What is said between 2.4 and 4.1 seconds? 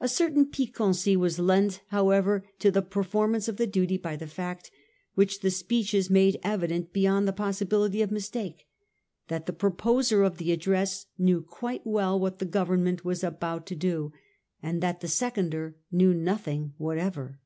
to the performance of the duty